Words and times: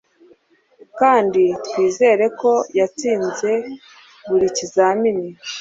Kandi 0.99 1.43
twizere 1.65 2.25
ko 2.39 2.51
yatsinze 2.79 3.51
buri 4.29 4.47
kizamini 4.57 5.27